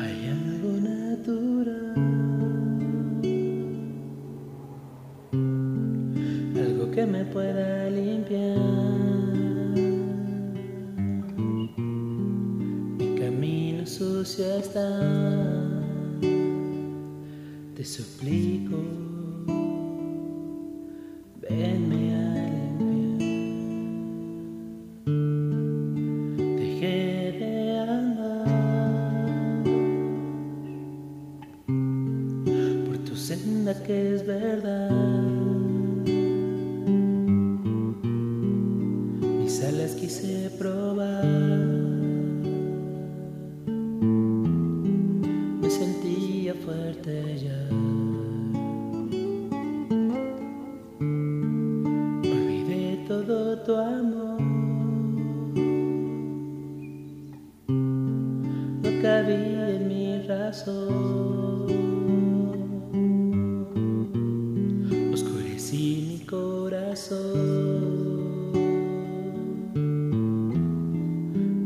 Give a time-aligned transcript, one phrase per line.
[0.00, 1.96] Hay algo natural,
[6.56, 8.58] algo que me pueda limpiar.
[12.98, 15.77] Mi camino sucio está
[17.78, 18.76] te suplico,
[21.40, 23.78] venme a limpiar.
[26.58, 28.44] Dejé de andar
[32.84, 34.90] por tu senda que es verdad.
[39.40, 41.97] Mis alas quise probar.
[53.24, 54.40] todo tu amor.
[58.82, 61.66] No cabía en mi razón.
[65.12, 67.18] Oscurecí mi corazón.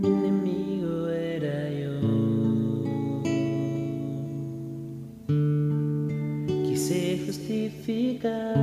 [0.00, 2.00] Mi enemigo era yo.
[6.64, 8.58] Quise justificar.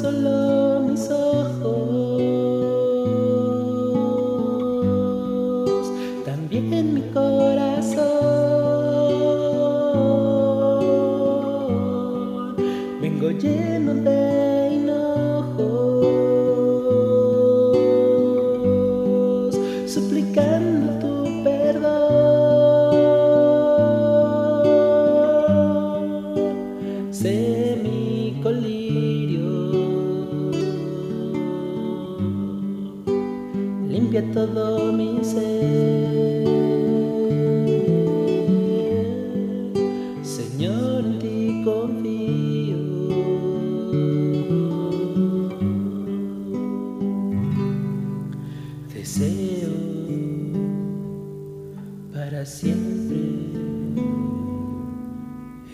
[0.00, 0.55] solo.
[34.16, 36.46] limpia todo mi ser.
[40.22, 42.76] Señor, en ti confío.
[48.94, 49.72] Deseo
[52.12, 53.16] para siempre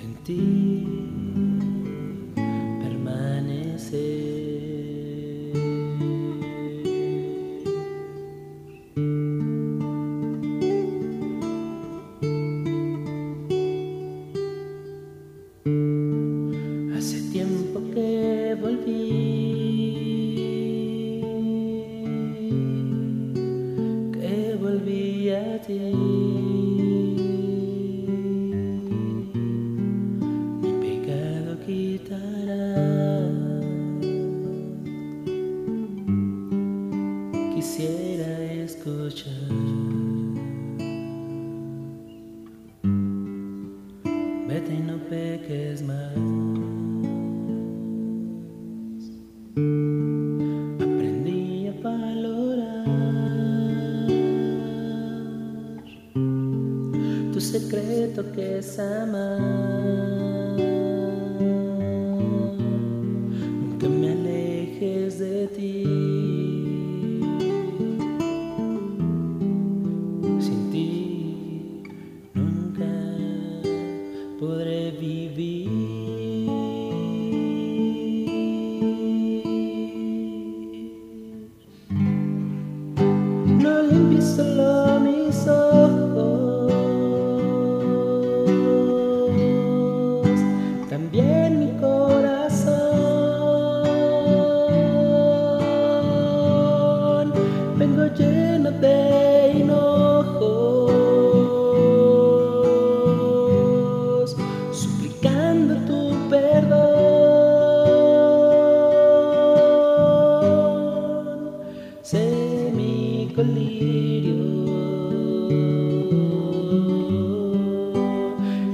[0.02, 1.01] en ti.
[25.68, 25.76] Mi
[30.80, 33.30] pecado quitará.
[37.54, 40.11] Quisiera escuchar.
[57.72, 59.40] secreto que es amar.
[63.60, 66.01] Nunca me alejes de ti.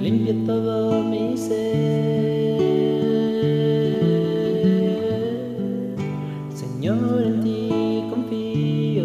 [0.01, 1.59] limpia todo mi ser.
[6.55, 9.05] Señor, en ti confío,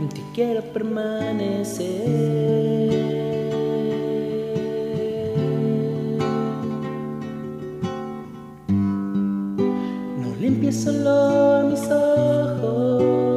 [0.00, 2.10] en ti quiero permanecer.
[10.72, 13.29] solo mis ojos.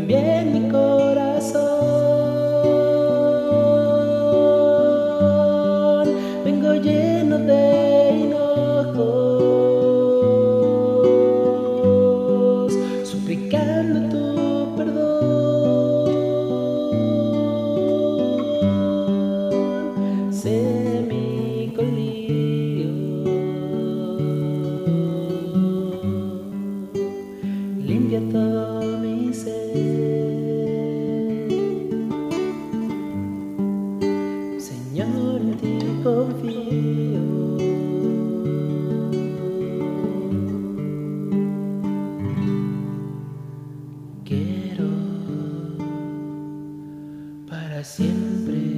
[0.00, 0.99] También mi.
[47.82, 48.69] Siempre.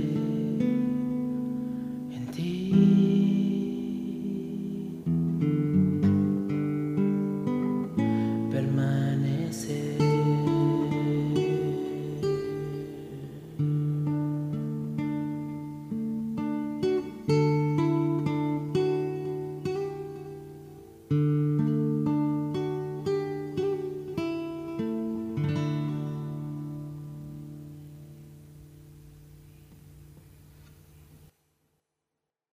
[21.12, 21.41] Mm-hmm.